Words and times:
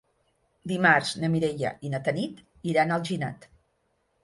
Dimarts 0.71 1.11
na 1.25 1.29
Mireia 1.35 1.75
i 1.89 1.93
na 1.95 2.01
Tanit 2.09 2.41
iran 2.73 2.97
a 2.97 3.01
Alginet. 3.03 3.49